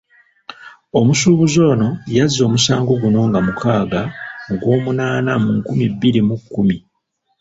[0.99, 4.01] Omusuubuzi ono yazza omusango guno nga mukaaga
[4.47, 6.77] mu Gwomunaana mu nkumi bbiri mu kkumi.